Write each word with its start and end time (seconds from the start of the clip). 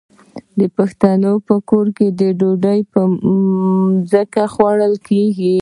د 0.59 0.61
پښتنو 0.77 1.31
په 1.47 1.55
کور 1.69 1.85
کې 1.97 2.05
ډوډۍ 2.39 2.79
په 2.91 2.99
ځمکه 4.11 4.43
خوړل 4.53 4.93
کیږي. 5.07 5.49